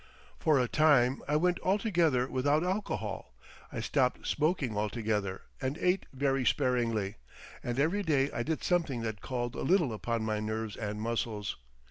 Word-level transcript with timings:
For 0.39 0.57
a 0.59 0.67
time 0.67 1.21
I 1.27 1.35
went 1.35 1.59
altogether 1.59 2.27
without 2.27 2.63
alcohol, 2.63 3.35
I 3.71 3.81
stopped 3.81 4.25
smoking 4.25 4.75
altogether 4.75 5.41
and 5.61 5.77
ate 5.77 6.07
very 6.11 6.43
sparingly, 6.43 7.17
and 7.61 7.77
every 7.79 8.01
day 8.01 8.31
I 8.31 8.41
did 8.41 8.63
something 8.63 9.01
that 9.03 9.21
called 9.21 9.53
a 9.53 9.61
little 9.61 9.93
upon 9.93 10.23
my 10.23 10.39
nerves 10.39 10.75
and 10.75 10.99
muscles. 10.99 11.55